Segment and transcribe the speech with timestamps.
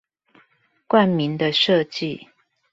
[0.87, 2.27] 冠名的設計